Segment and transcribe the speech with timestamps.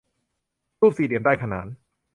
[0.79, 1.67] รูปสี่เหลี่ยมด้านขนาน